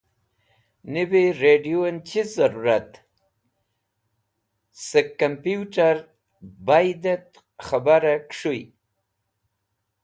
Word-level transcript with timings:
Nivi 0.93 1.23
radũ 1.39 1.79
chiz 2.07 2.29
zẽrũrat? 2.35 2.91
sẽk 4.87 5.07
komputer̃ 5.19 5.97
baydẽt 6.65 7.27
khẽbar 7.65 8.03
kẽs̃hũy. 8.29 8.61